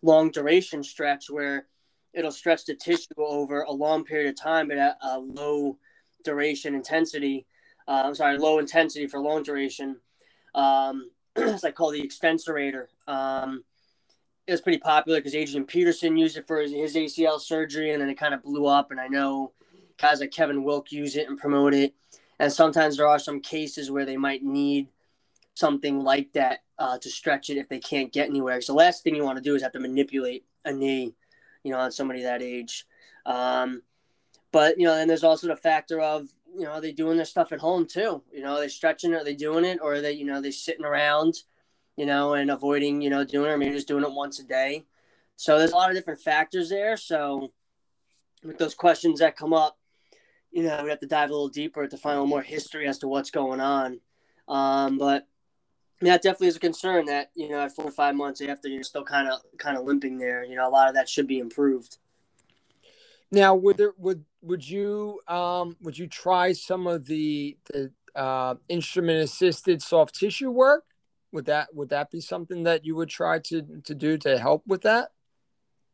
long 0.00 0.30
duration 0.30 0.82
stretch 0.82 1.28
where 1.28 1.66
it'll 2.14 2.32
stretch 2.32 2.64
the 2.64 2.74
tissue 2.74 3.12
over 3.18 3.60
a 3.60 3.72
long 3.72 4.04
period 4.04 4.30
of 4.30 4.40
time, 4.40 4.68
but 4.68 4.78
at 4.78 4.96
a 5.02 5.18
low 5.18 5.76
duration 6.24 6.74
intensity. 6.74 7.46
Uh, 7.86 8.04
I'm 8.06 8.14
sorry, 8.14 8.38
low 8.38 8.58
intensity 8.58 9.06
for 9.06 9.20
long 9.20 9.42
duration. 9.42 10.00
Um, 10.54 11.10
it's 11.36 11.62
like 11.62 11.74
called 11.74 11.94
the 11.94 12.06
extensorator. 12.06 12.86
Um, 13.06 13.64
it 14.46 14.52
was 14.52 14.60
pretty 14.60 14.78
popular 14.78 15.18
because 15.18 15.34
Adrian 15.34 15.66
Peterson 15.66 16.16
used 16.16 16.36
it 16.36 16.46
for 16.46 16.60
his, 16.60 16.72
his 16.72 16.94
ACL 16.94 17.40
surgery, 17.40 17.92
and 17.92 18.00
then 18.00 18.08
it 18.08 18.18
kind 18.18 18.34
of 18.34 18.42
blew 18.42 18.66
up. 18.66 18.90
And 18.90 18.98
I 18.98 19.08
know 19.08 19.52
guys 19.98 20.20
like 20.20 20.30
Kevin 20.30 20.64
Wilk 20.64 20.90
use 20.90 21.16
it 21.16 21.28
and 21.28 21.38
promote 21.38 21.74
it. 21.74 21.94
And 22.38 22.52
sometimes 22.52 22.96
there 22.96 23.08
are 23.08 23.18
some 23.18 23.40
cases 23.40 23.90
where 23.90 24.06
they 24.06 24.16
might 24.16 24.42
need 24.42 24.88
something 25.54 26.00
like 26.00 26.32
that 26.32 26.60
uh, 26.78 26.96
to 26.98 27.10
stretch 27.10 27.50
it 27.50 27.58
if 27.58 27.68
they 27.68 27.80
can't 27.80 28.12
get 28.12 28.28
anywhere. 28.28 28.60
So 28.60 28.72
the 28.72 28.78
last 28.78 29.02
thing 29.02 29.16
you 29.16 29.24
want 29.24 29.38
to 29.38 29.42
do 29.42 29.54
is 29.54 29.62
have 29.62 29.72
to 29.72 29.80
manipulate 29.80 30.44
a 30.64 30.72
knee, 30.72 31.14
you 31.64 31.72
know, 31.72 31.78
on 31.80 31.90
somebody 31.90 32.22
that 32.22 32.42
age. 32.42 32.86
Um, 33.26 33.82
but 34.52 34.78
you 34.78 34.86
know, 34.86 34.94
and 34.94 35.10
there's 35.10 35.24
also 35.24 35.48
the 35.48 35.56
factor 35.56 36.00
of 36.00 36.28
you 36.58 36.64
know, 36.64 36.72
are 36.72 36.80
they 36.80 36.92
doing 36.92 37.16
their 37.16 37.26
stuff 37.26 37.52
at 37.52 37.60
home 37.60 37.86
too? 37.86 38.22
You 38.32 38.42
know, 38.42 38.56
are 38.56 38.60
they 38.60 38.68
stretching? 38.68 39.14
Are 39.14 39.24
they 39.24 39.34
doing 39.34 39.64
it, 39.64 39.78
or 39.80 39.94
are 39.94 40.00
they 40.00 40.12
you 40.12 40.24
know 40.24 40.40
they 40.40 40.50
sitting 40.50 40.84
around, 40.84 41.42
you 41.96 42.04
know, 42.04 42.34
and 42.34 42.50
avoiding 42.50 43.00
you 43.00 43.10
know 43.10 43.24
doing 43.24 43.50
it, 43.50 43.54
or 43.54 43.58
maybe 43.58 43.74
just 43.74 43.88
doing 43.88 44.04
it 44.04 44.12
once 44.12 44.40
a 44.40 44.44
day. 44.44 44.86
So 45.36 45.58
there's 45.58 45.70
a 45.70 45.76
lot 45.76 45.90
of 45.90 45.96
different 45.96 46.20
factors 46.20 46.68
there. 46.68 46.96
So 46.96 47.52
with 48.42 48.58
those 48.58 48.74
questions 48.74 49.20
that 49.20 49.36
come 49.36 49.52
up, 49.52 49.78
you 50.50 50.64
know, 50.64 50.82
we 50.82 50.90
have 50.90 50.98
to 51.00 51.06
dive 51.06 51.30
a 51.30 51.32
little 51.32 51.48
deeper 51.48 51.86
to 51.86 51.96
find 51.96 52.16
a 52.16 52.16
little 52.16 52.26
more 52.28 52.42
history 52.42 52.88
as 52.88 52.98
to 52.98 53.08
what's 53.08 53.30
going 53.30 53.60
on. 53.60 54.00
Um, 54.48 54.98
but 54.98 55.28
that 56.00 56.22
definitely 56.22 56.48
is 56.48 56.56
a 56.56 56.60
concern 56.60 57.06
that 57.06 57.30
you 57.34 57.48
know 57.48 57.60
at 57.60 57.74
four 57.74 57.84
or 57.84 57.92
five 57.92 58.14
months 58.14 58.40
after 58.40 58.68
you're 58.68 58.82
still 58.82 59.04
kind 59.04 59.28
of 59.28 59.40
kind 59.58 59.76
of 59.76 59.84
limping 59.84 60.18
there. 60.18 60.44
You 60.44 60.56
know, 60.56 60.68
a 60.68 60.70
lot 60.70 60.88
of 60.88 60.94
that 60.94 61.08
should 61.08 61.26
be 61.26 61.38
improved. 61.38 61.98
Now, 63.30 63.54
would 63.54 63.76
there 63.76 63.92
would 63.98 64.24
would 64.40 64.68
you 64.68 65.20
um 65.28 65.76
would 65.80 65.98
you 65.98 66.06
try 66.06 66.52
some 66.52 66.86
of 66.86 67.06
the 67.06 67.58
the 67.72 67.92
uh, 68.14 68.54
instrument 68.68 69.22
assisted 69.22 69.82
soft 69.82 70.14
tissue 70.14 70.50
work? 70.50 70.84
Would 71.32 71.46
that 71.46 71.74
would 71.74 71.90
that 71.90 72.10
be 72.10 72.20
something 72.20 72.62
that 72.64 72.84
you 72.84 72.96
would 72.96 73.10
try 73.10 73.38
to 73.40 73.80
to 73.84 73.94
do 73.94 74.16
to 74.18 74.38
help 74.38 74.66
with 74.66 74.82
that? 74.82 75.10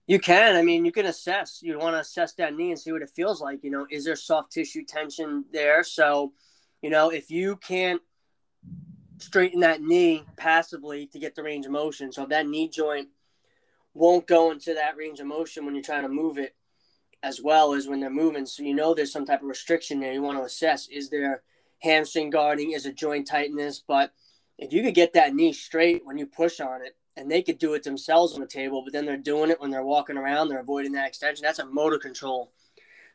You 0.07 0.19
can. 0.19 0.55
I 0.55 0.63
mean, 0.63 0.85
you 0.85 0.93
can 0.93 1.07
assess. 1.07 1.61
You 1.63 1.79
want 1.79 1.97
to 1.97 2.01
assess 2.01 2.35
that 2.35 2.55
knee 2.55 2.71
and 2.71 2.79
see 2.79 2.93
what 2.93 3.03
it 3.03 3.11
feels 3.11 3.41
like. 3.41 3.65
You 3.65 3.71
know, 3.71 3.87
is 3.91 4.05
there 4.05 4.17
soft 4.17 4.53
tissue 4.53 4.85
tension 4.85 5.47
there? 5.51 5.83
So, 5.83 6.33
you 6.83 6.91
know, 6.91 7.09
if 7.09 7.31
you 7.31 7.57
can't 7.57 8.03
straighten 9.19 9.61
that 9.61 9.81
knee 9.81 10.25
passively 10.37 11.07
to 11.07 11.19
get 11.19 11.35
the 11.35 11.43
range 11.43 11.65
of 11.65 11.73
motion, 11.73 12.13
so 12.13 12.25
if 12.25 12.29
that 12.29 12.47
knee 12.47 12.69
joint 12.69 13.09
won't 13.95 14.27
go 14.27 14.51
into 14.51 14.75
that 14.75 14.97
range 14.97 15.21
of 15.21 15.27
motion 15.27 15.65
when 15.65 15.75
you're 15.75 15.83
trying 15.83 16.03
to 16.03 16.09
move 16.09 16.37
it, 16.37 16.55
as 17.25 17.41
well 17.41 17.73
as 17.73 17.89
when 17.89 18.01
they're 18.01 18.11
moving. 18.11 18.45
So 18.45 18.63
you 18.63 18.75
know 18.75 18.93
there's 18.95 19.13
some 19.13 19.25
type 19.25 19.43
of 19.43 19.49
restriction 19.49 19.99
there. 19.99 20.13
You 20.13 20.23
want 20.23 20.39
to 20.39 20.45
assess: 20.45 20.89
is 20.89 21.09
there 21.09 21.43
hamstring 21.81 22.31
guarding? 22.31 22.73
Is 22.73 22.87
it 22.87 22.97
joint 22.97 23.27
tightness? 23.27 23.83
But 23.87 24.13
if 24.59 24.73
you 24.73 24.83
could 24.83 24.95
get 24.95 25.15
that 25.15 25.35
knee 25.35 25.53
straight 25.55 26.03
when 26.05 26.19
you 26.19 26.27
push 26.27 26.61
on 26.61 26.83
it, 26.83 26.97
and 27.17 27.31
they 27.31 27.43
could 27.43 27.59
do 27.59 27.75
it 27.75 27.83
themselves 27.83 28.35
on 28.35 28.41
the 28.41 28.47
table, 28.47 28.83
but 28.85 28.93
then 28.93 29.07
they're 29.07 29.17
doing 29.17 29.51
it 29.51 29.61
when 29.61 29.71
they're 29.71 29.85
walking 29.85 30.19
around, 30.19 30.49
they're 30.49 30.61
avoiding 30.61 30.93
that 30.93 31.09
extension. 31.09 31.43
That's 31.43 31.59
a 31.59 31.67
motor 31.67 31.99
control. 31.99 32.53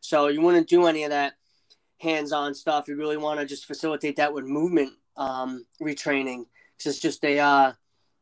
So 0.01 0.27
you 0.27 0.41
wouldn't 0.41 0.69
do 0.69 0.87
any 0.87 1.03
of 1.03 1.11
that 1.11 1.33
hands-on 1.99 2.55
stuff. 2.55 2.87
You 2.87 2.95
really 2.95 3.17
want 3.17 3.39
to 3.39 3.45
just 3.45 3.65
facilitate 3.65 4.15
that 4.15 4.33
with 4.33 4.45
movement 4.45 4.93
um, 5.17 5.65
retraining 5.81 6.45
because 6.77 6.93
it's 6.93 6.99
just 7.01 7.23
a 7.25 7.39
uh, 7.39 7.73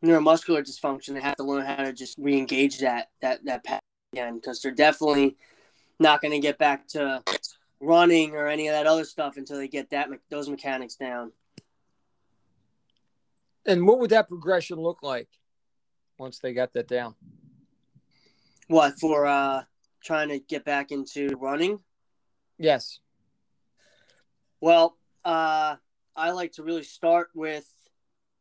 neuromuscular 0.03 0.67
dysfunction. 0.67 1.13
They 1.13 1.21
have 1.21 1.35
to 1.37 1.43
learn 1.43 1.65
how 1.65 1.83
to 1.83 1.93
just 1.93 2.17
re-engage 2.17 2.79
that 2.79 3.11
that 3.21 3.45
that 3.45 3.63
path 3.63 3.81
again 4.13 4.35
because 4.35 4.61
they're 4.61 4.71
definitely 4.71 5.37
not 5.99 6.21
going 6.21 6.31
to 6.31 6.39
get 6.39 6.57
back 6.57 6.87
to 6.89 7.23
running 7.79 8.31
or 8.31 8.47
any 8.47 8.67
of 8.67 8.73
that 8.73 8.87
other 8.87 9.05
stuff 9.05 9.37
until 9.37 9.57
they 9.57 9.67
get 9.67 9.89
that 9.91 10.09
those 10.29 10.49
mechanics 10.49 10.95
down. 10.95 11.31
And 13.65 13.85
what 13.85 13.99
would 13.99 14.11
that 14.11 14.29
progression 14.29 14.77
look 14.77 14.99
like? 15.03 15.27
once 16.17 16.39
they 16.39 16.53
got 16.53 16.73
that 16.73 16.87
down. 16.87 17.15
What 18.67 18.99
for? 18.99 19.25
uh 19.25 19.63
Trying 20.03 20.29
to 20.29 20.39
get 20.39 20.63
back 20.63 20.91
into 20.91 21.35
running. 21.37 21.79
Yes. 22.57 22.99
Well, 24.61 24.95
uh, 25.25 25.75
I 26.15 26.31
like 26.31 26.53
to 26.53 26.63
really 26.63 26.83
start 26.83 27.29
with, 27.33 27.67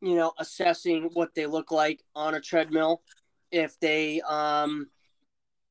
you 0.01 0.15
know, 0.15 0.33
assessing 0.39 1.11
what 1.15 1.35
they 1.35 1.47
look 1.47 1.73
like 1.73 2.05
on 2.15 2.35
a 2.35 2.41
treadmill. 2.41 3.03
If 3.51 3.81
they 3.81 4.21
um, 4.21 4.89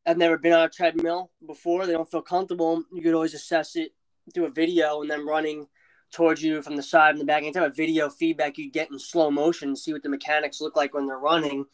have 0.05 0.17
never 0.17 0.37
been 0.37 0.53
on 0.53 0.65
a 0.65 0.69
treadmill 0.69 1.31
before, 1.45 1.85
they 1.85 1.93
don't 1.93 2.09
feel 2.09 2.21
comfortable. 2.21 2.83
You 2.93 3.01
could 3.01 3.13
always 3.13 3.33
assess 3.33 3.75
it 3.75 3.93
through 4.33 4.45
a 4.45 4.51
video 4.51 5.01
and 5.01 5.09
then 5.09 5.25
running 5.25 5.67
towards 6.11 6.43
you 6.43 6.61
from 6.61 6.75
the 6.75 6.83
side 6.83 7.11
and 7.11 7.19
the 7.19 7.25
back. 7.25 7.43
Any 7.43 7.51
type 7.51 7.67
of 7.69 7.75
video 7.75 8.09
feedback 8.09 8.57
you 8.57 8.71
get 8.71 8.91
in 8.91 8.99
slow 8.99 9.31
motion, 9.31 9.75
see 9.75 9.93
what 9.93 10.03
the 10.03 10.09
mechanics 10.09 10.61
look 10.61 10.75
like 10.75 10.93
when 10.93 11.07
they're 11.07 11.17
running. 11.17 11.65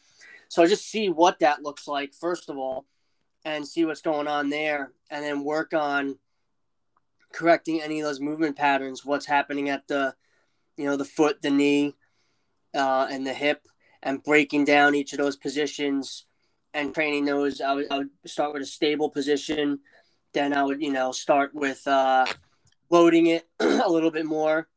So 0.48 0.66
just 0.66 0.90
see 0.90 1.08
what 1.08 1.38
that 1.40 1.62
looks 1.62 1.86
like 1.86 2.14
first 2.14 2.50
of 2.50 2.58
all, 2.58 2.86
and 3.44 3.66
see 3.66 3.84
what's 3.84 4.02
going 4.02 4.28
on 4.28 4.50
there, 4.50 4.92
and 5.10 5.24
then 5.24 5.44
work 5.44 5.74
on 5.74 6.18
correcting 7.32 7.80
any 7.80 8.00
of 8.00 8.06
those 8.06 8.20
movement 8.20 8.56
patterns. 8.56 9.04
What's 9.04 9.26
happening 9.26 9.68
at 9.68 9.88
the, 9.88 10.14
you 10.76 10.84
know, 10.84 10.96
the 10.96 11.04
foot, 11.04 11.42
the 11.42 11.50
knee, 11.50 11.94
uh, 12.74 13.06
and 13.10 13.26
the 13.26 13.32
hip, 13.32 13.66
and 14.02 14.22
breaking 14.22 14.64
down 14.64 14.94
each 14.94 15.12
of 15.12 15.18
those 15.18 15.36
positions 15.36 16.26
and 16.74 16.94
training 16.94 17.24
those. 17.24 17.60
I 17.60 17.74
would, 17.74 17.86
I 17.90 17.98
would 17.98 18.10
start 18.26 18.52
with 18.52 18.62
a 18.62 18.66
stable 18.66 19.10
position, 19.10 19.80
then 20.32 20.52
I 20.54 20.62
would, 20.62 20.80
you 20.80 20.92
know, 20.92 21.12
start 21.12 21.54
with 21.54 21.86
uh, 21.86 22.26
loading 22.90 23.26
it 23.26 23.48
a 23.60 23.88
little 23.88 24.10
bit 24.10 24.26
more, 24.26 24.68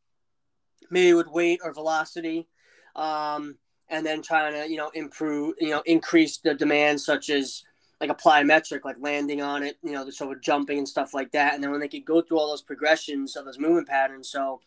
maybe 0.89 1.13
with 1.13 1.27
weight 1.27 1.59
or 1.63 1.73
velocity. 1.73 2.47
Um, 2.95 3.57
and 3.89 4.05
then 4.05 4.21
trying 4.21 4.53
to 4.53 4.69
you 4.69 4.77
know 4.77 4.89
improve 4.89 5.55
you 5.59 5.69
know 5.69 5.81
increase 5.85 6.37
the 6.37 6.53
demand 6.53 6.99
such 6.99 7.29
as 7.29 7.63
like 8.01 8.09
a 8.09 8.15
plyometric 8.15 8.83
like 8.83 8.95
landing 8.99 9.41
on 9.41 9.63
it 9.63 9.77
you 9.83 9.91
know 9.91 10.09
sort 10.09 10.35
of 10.35 10.41
jumping 10.41 10.77
and 10.77 10.87
stuff 10.87 11.13
like 11.13 11.31
that 11.31 11.53
and 11.53 11.63
then 11.63 11.71
when 11.71 11.79
they 11.79 11.87
could 11.87 12.05
go 12.05 12.21
through 12.21 12.39
all 12.39 12.49
those 12.49 12.61
progressions 12.61 13.35
of 13.35 13.45
those 13.45 13.59
movement 13.59 13.87
patterns 13.87 14.29
so 14.29 14.59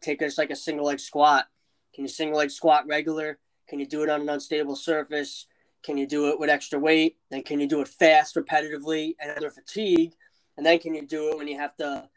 take 0.00 0.20
just 0.20 0.38
like 0.38 0.50
a 0.50 0.56
single 0.56 0.86
leg 0.86 1.00
squat 1.00 1.46
can 1.94 2.04
you 2.04 2.08
single 2.08 2.38
leg 2.38 2.50
squat 2.50 2.86
regular 2.86 3.38
can 3.68 3.78
you 3.78 3.86
do 3.86 4.02
it 4.02 4.10
on 4.10 4.22
an 4.22 4.28
unstable 4.28 4.76
surface 4.76 5.46
can 5.84 5.96
you 5.96 6.06
do 6.06 6.28
it 6.28 6.38
with 6.38 6.50
extra 6.50 6.78
weight 6.78 7.16
then 7.30 7.42
can 7.42 7.60
you 7.60 7.68
do 7.68 7.80
it 7.80 7.88
fast 7.88 8.34
repetitively 8.36 9.14
and 9.20 9.30
under 9.30 9.50
fatigue 9.50 10.12
and 10.56 10.64
then 10.64 10.78
can 10.78 10.94
you 10.94 11.06
do 11.06 11.30
it 11.30 11.38
when 11.38 11.48
you 11.48 11.58
have 11.58 11.76
to 11.76 12.08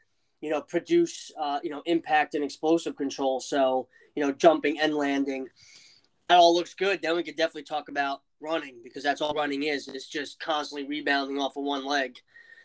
you 0.41 0.50
know 0.50 0.62
produce 0.62 1.31
uh, 1.39 1.59
you 1.63 1.69
know 1.69 1.81
impact 1.86 2.36
and 2.36 2.43
explosive 2.43 2.95
control 2.95 3.39
so 3.39 3.88
you 4.15 4.24
know 4.24 4.31
jumping 4.31 4.79
and 4.79 4.95
landing 4.95 5.47
that 6.27 6.38
all 6.38 6.53
looks 6.53 6.74
good, 6.74 7.01
then 7.01 7.15
we 7.15 7.24
could 7.24 7.36
definitely 7.36 7.63
talk 7.63 7.89
about 7.89 8.21
running 8.39 8.75
because 8.83 9.03
that's 9.03 9.21
all 9.21 9.33
running 9.33 9.63
is. 9.63 9.88
It's 9.88 10.07
just 10.07 10.39
constantly 10.39 10.88
rebounding 10.88 11.39
off 11.39 11.57
of 11.57 11.63
one 11.63 11.86
leg. 11.86 12.17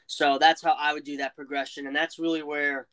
So 0.07 0.39
that's 0.39 0.63
how 0.63 0.75
I 0.79 0.93
would 0.93 1.05
do 1.05 1.19
that 1.19 1.37
progression, 1.37 1.87
and 1.87 1.95
that's 1.95 2.19
really 2.19 2.43
where 2.43 2.89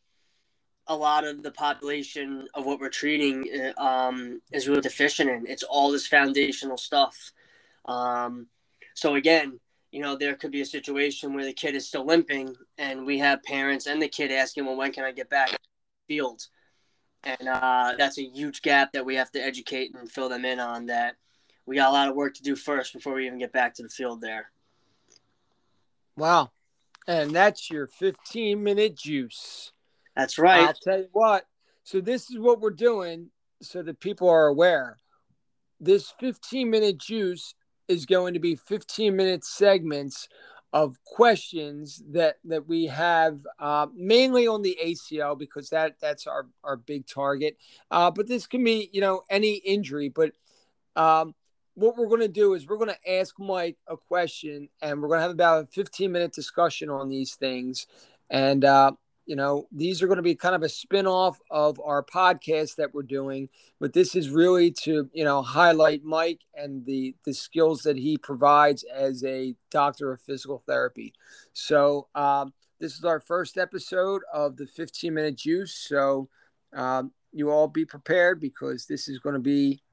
a 0.88 0.96
lot 0.96 1.26
of 1.26 1.44
the 1.44 1.52
population 1.52 2.48
of 2.54 2.66
what 2.66 2.80
we're 2.80 2.90
treating 2.90 3.72
um, 3.78 4.42
is 4.52 4.68
really 4.68 4.82
deficient 4.82 5.30
in. 5.30 5.46
It's 5.48 5.64
all 5.64 5.92
this 5.92 6.08
foundational 6.08 6.78
stuff. 6.78 7.32
Um, 7.86 8.48
so 8.96 9.16
again, 9.16 9.60
you 9.92 10.02
know, 10.02 10.16
there 10.16 10.36
could 10.36 10.52
be 10.52 10.62
a 10.62 10.66
situation 10.66 11.34
where 11.34 11.46
the 11.46 11.54
kid 11.54 11.76
is 11.76 11.88
still 11.88 12.06
limping, 12.06 12.56
and 12.78 13.06
we 13.06 13.18
have 13.20 13.42
parents 13.44 13.88
and 13.88 14.02
the 14.02 14.08
kid 14.08 14.32
asking, 14.32 14.66
"Well, 14.66 14.76
when 14.76 14.92
can 14.92 15.04
I 15.04 15.12
get 15.12 15.30
back 15.30 15.58
field?" 16.08 16.42
and 17.24 17.48
uh, 17.48 17.94
that's 17.98 18.18
a 18.18 18.24
huge 18.24 18.62
gap 18.62 18.94
that 18.94 19.06
we 19.06 19.16
have 19.16 19.32
to 19.32 19.44
educate 19.44 19.94
and 19.94 20.10
fill 20.10 20.30
them 20.30 20.46
in 20.46 20.60
on. 20.60 20.88
That 20.88 21.16
we 21.66 21.76
got 21.76 21.90
a 21.90 21.94
lot 21.94 22.10
of 22.10 22.16
work 22.16 22.36
to 22.36 22.44
do 22.44 22.56
first 22.56 22.94
before 22.94 23.16
we 23.16 23.26
even 23.26 23.40
get 23.40 23.52
back 23.52 23.74
to 23.76 23.84
the 23.84 23.90
field 23.90 24.22
there. 24.22 24.52
Wow, 26.16 26.52
and 27.08 27.32
that's 27.32 27.70
your 27.70 27.88
15 27.88 28.62
minute 28.62 28.98
juice. 28.98 29.72
That's 30.16 30.38
right. 30.38 30.68
I'll 30.68 30.74
tell 30.74 31.00
you 31.00 31.10
what. 31.12 31.46
So 31.84 32.02
this 32.02 32.30
is 32.30 32.38
what 32.38 32.60
we're 32.60 32.72
doing, 32.72 33.32
so 33.62 33.82
that 33.84 34.00
people 34.00 34.30
are 34.30 34.48
aware. 34.48 34.98
This 35.80 36.14
15 36.20 36.70
minute 36.70 36.98
juice 36.98 37.54
is 37.90 38.06
going 38.06 38.36
to 38.36 38.40
be 38.40 38.56
15 38.56 39.16
minute 39.16 39.44
segments 39.44 40.30
of 40.72 41.04
questions 41.04 42.04
that 42.12 42.38
that 42.46 42.68
we 42.68 42.86
have 42.86 43.40
uh, 43.58 43.88
mainly 43.96 44.48
on 44.48 44.62
the 44.62 44.78
ACL 44.84 45.38
because 45.38 45.70
that 45.70 45.96
that's 46.00 46.28
our 46.28 46.46
our 46.64 46.78
big 46.78 47.08
target. 47.08 47.58
Uh, 47.90 48.12
but 48.12 48.28
this 48.28 48.48
can 48.48 48.64
be 48.64 48.90
you 48.94 49.02
know 49.02 49.24
any 49.30 49.56
injury. 49.56 50.10
But 50.10 50.34
um, 50.96 51.34
what 51.74 51.98
we're 51.98 52.08
going 52.08 52.22
to 52.22 52.28
do 52.28 52.54
is 52.54 52.68
we're 52.68 52.78
going 52.78 52.92
to 52.92 53.12
ask 53.12 53.40
Mike 53.40 53.78
a 53.88 53.98
question, 53.98 54.70
and 54.82 55.02
we're 55.02 55.08
going 55.08 55.20
to 55.20 55.24
have 55.24 55.32
about 55.32 55.64
a 55.64 55.68
15 55.68 56.12
minute 56.12 56.34
discussion 56.34 56.90
on 56.90 57.10
these 57.10 57.36
things. 57.36 57.88
And 58.30 58.64
uh, 58.64 58.92
you 59.30 59.36
know, 59.36 59.68
these 59.72 60.02
are 60.02 60.08
going 60.08 60.18
to 60.18 60.24
be 60.24 60.34
kind 60.34 60.56
of 60.56 60.64
a 60.64 60.70
spin-off 60.70 61.40
of 61.52 61.80
our 61.86 62.04
podcast 62.04 62.78
that 62.78 62.96
we're 62.96 63.04
doing, 63.04 63.48
but 63.80 63.94
this 63.94 64.16
is 64.16 64.32
really 64.32 64.72
to, 64.72 65.08
you 65.14 65.24
know, 65.24 65.44
highlight 65.44 66.04
Mike 66.04 66.42
and 66.56 66.84
the 66.84 67.16
the 67.26 67.34
skills 67.36 67.84
that 67.84 67.96
he 67.96 68.18
provides 68.18 68.84
as 68.92 69.24
a 69.24 69.54
doctor 69.70 70.12
of 70.12 70.20
physical 70.20 70.64
therapy. 70.66 71.14
So, 71.54 72.08
um, 72.16 72.54
this 72.80 72.98
is 72.98 73.06
our 73.06 73.20
first 73.20 73.60
episode 73.60 74.24
of 74.34 74.58
the 74.58 74.66
15 74.66 75.14
minute 75.14 75.38
juice. 75.38 75.76
So, 75.76 76.28
um, 76.74 77.12
you 77.32 77.52
all 77.52 77.68
be 77.68 77.86
prepared 77.86 78.42
because 78.42 78.88
this 78.88 79.08
is 79.08 79.20
going 79.20 79.36
to 79.36 79.40
be 79.40 79.84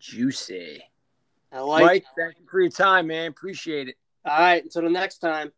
juicy. 0.00 0.82
I 1.52 1.60
like 1.60 1.84
Mike, 1.84 2.04
thank 2.16 2.38
you 2.38 2.46
for 2.50 2.62
your 2.62 2.70
time, 2.70 3.08
man. 3.08 3.28
Appreciate 3.28 3.88
it. 3.88 3.96
All 4.24 4.40
right. 4.40 4.62
Until 4.64 4.82
the 4.84 4.88
next 4.88 5.18
time. 5.18 5.52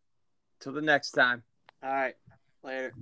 Till 0.59 0.73
the 0.73 0.83
next 0.83 1.13
time. 1.13 1.45
All 1.85 1.93
right. 1.93 2.17
Later. 2.65 2.93